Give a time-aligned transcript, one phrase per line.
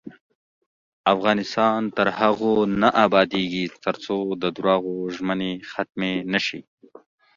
[1.13, 6.61] افغانستان تر هغو نه ابادیږي، ترڅو د درواغو ژمنې ختمې نشي.